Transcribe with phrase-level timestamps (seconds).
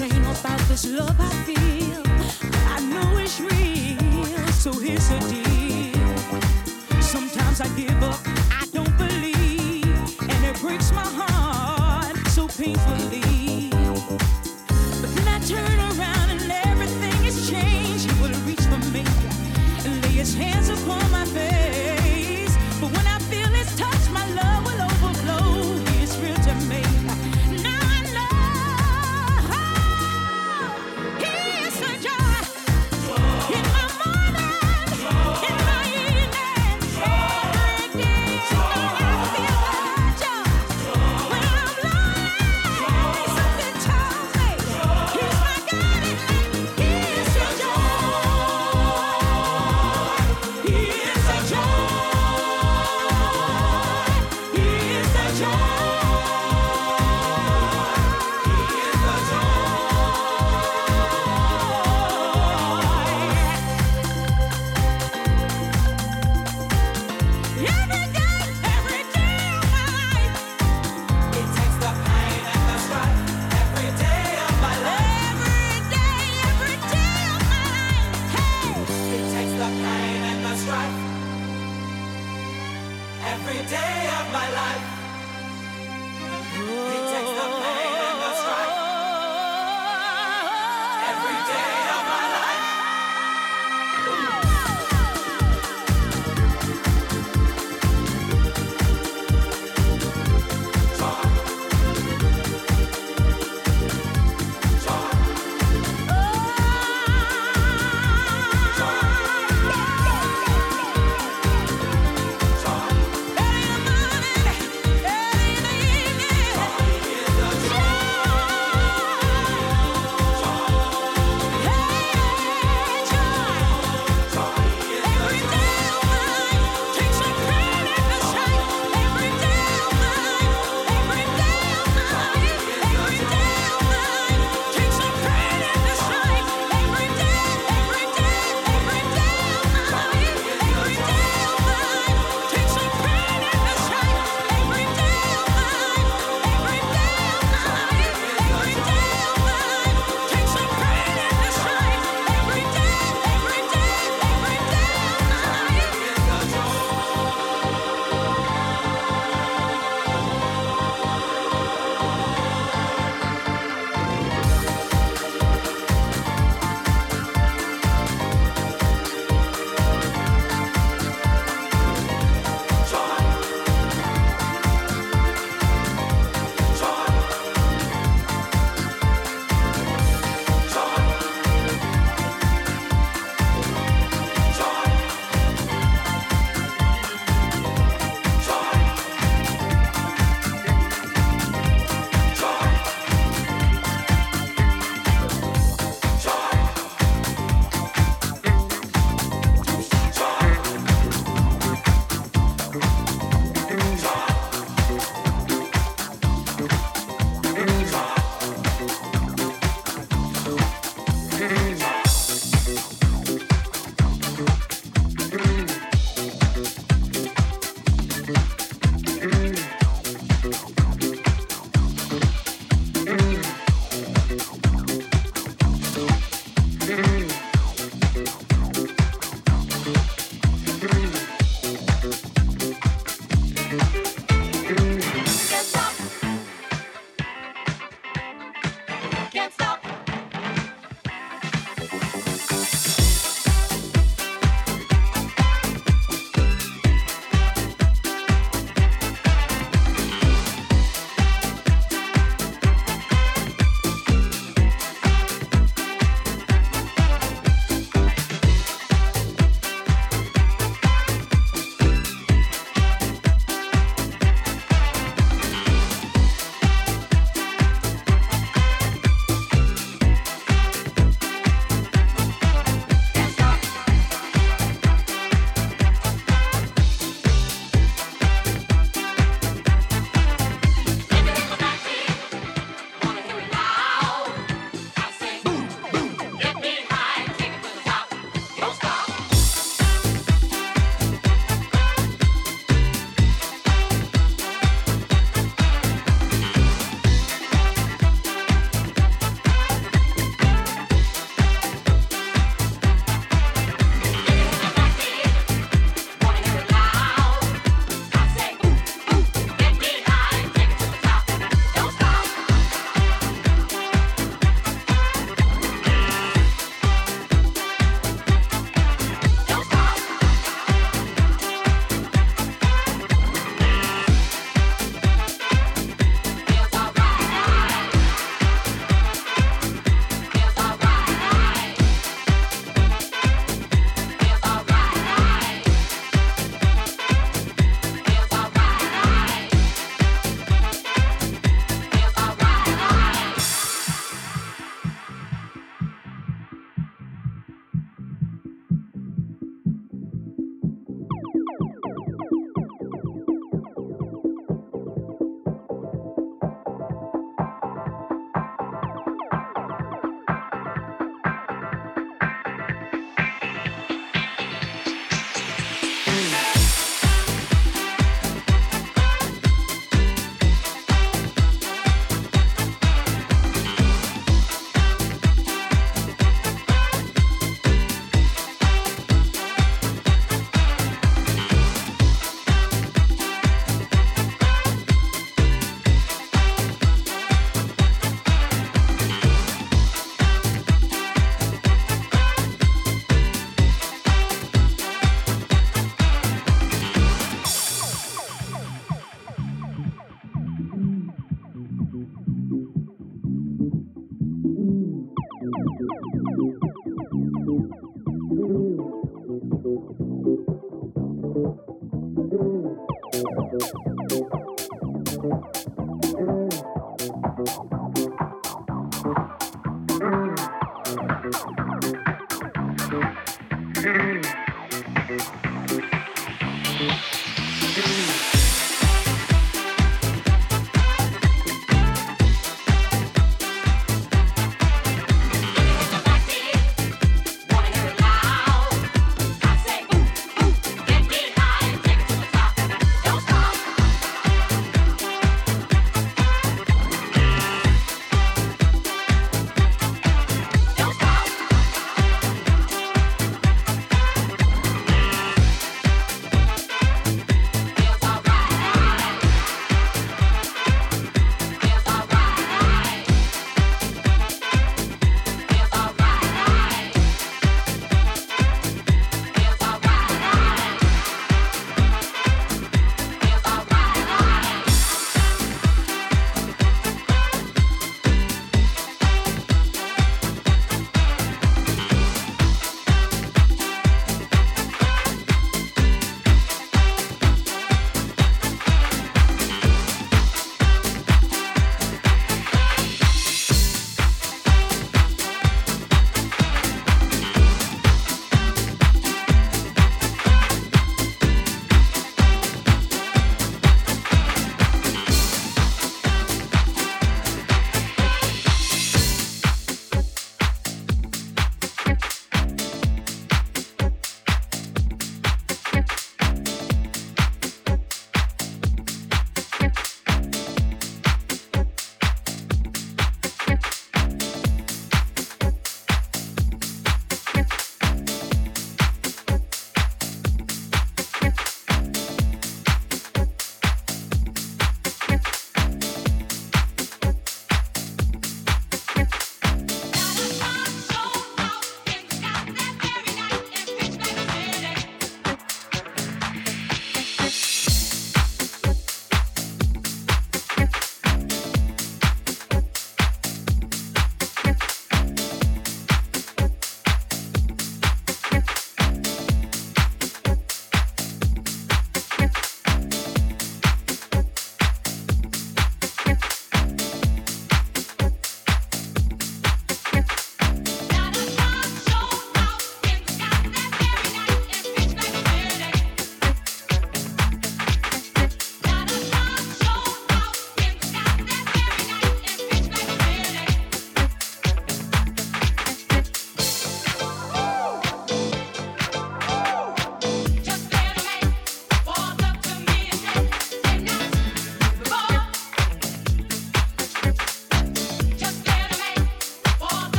[0.00, 2.02] complain about this love I feel.
[2.68, 7.02] I know it's real, so here's the deal.
[7.02, 8.18] Sometimes I give up,
[8.50, 13.59] I don't believe, and it breaks my heart so painfully.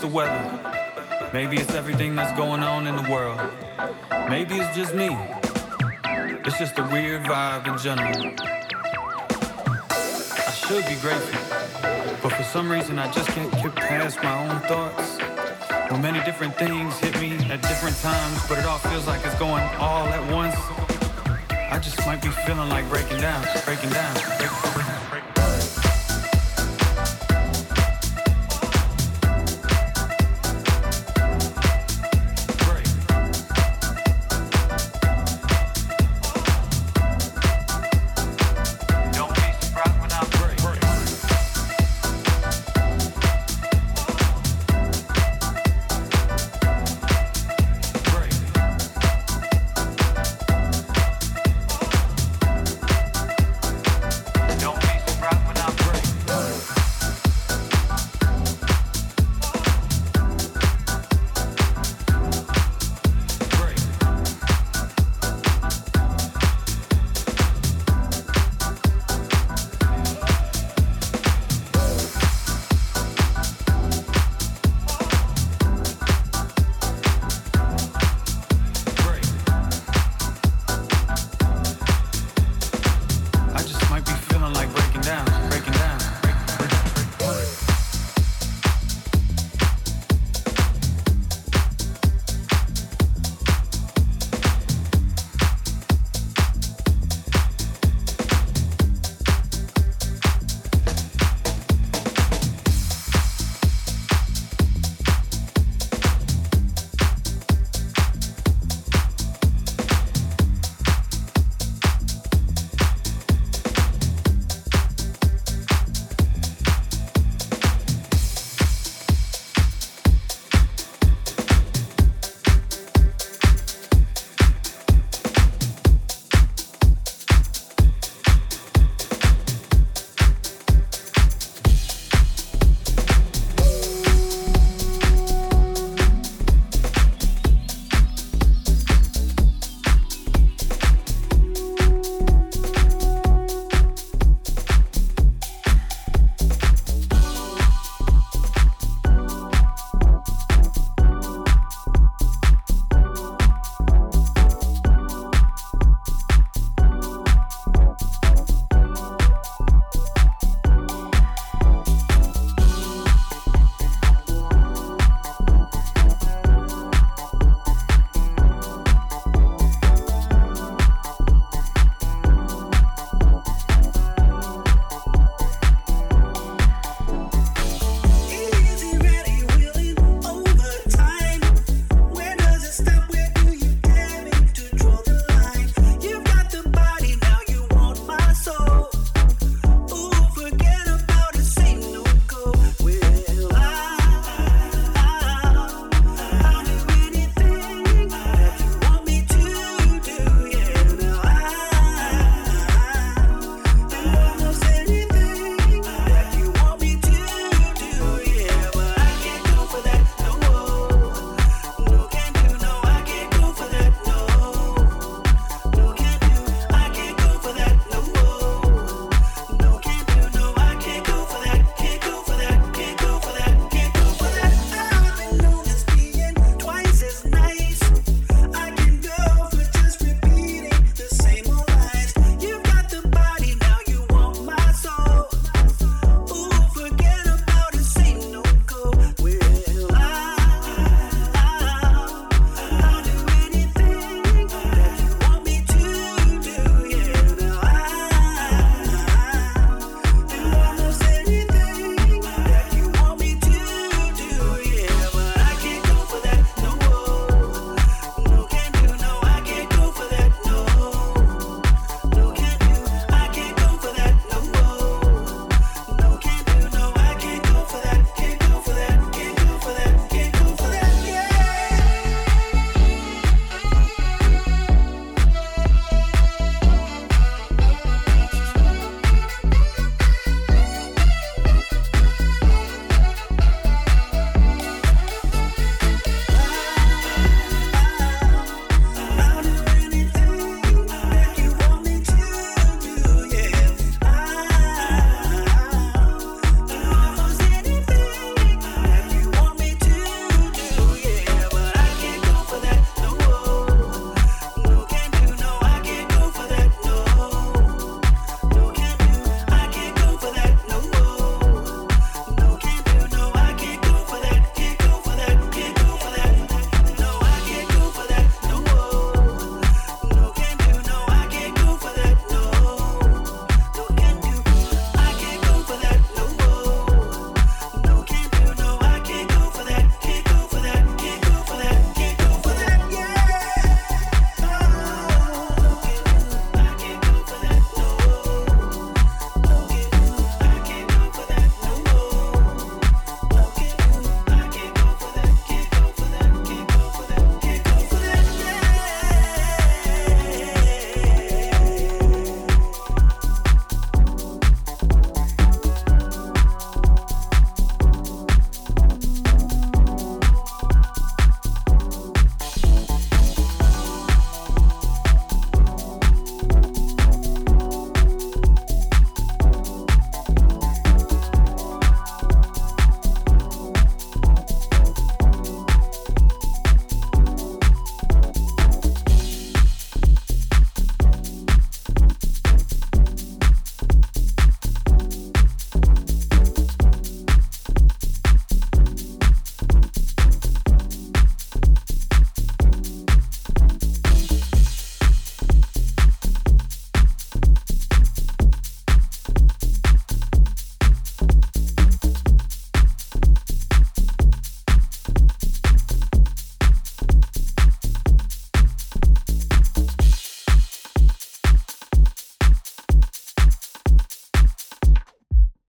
[0.00, 1.30] The weather.
[1.32, 3.38] Maybe it's everything that's going on in the world.
[4.30, 5.08] Maybe it's just me.
[6.44, 8.34] It's just a weird vibe in general.
[9.30, 11.40] I should be grateful,
[12.22, 15.18] but for some reason I just can't get past my own thoughts.
[15.90, 19.38] Well, many different things hit me at different times, but it all feels like it's
[19.38, 20.56] going all at once.
[21.50, 24.89] I just might be feeling like breaking down, breaking down, breaking down.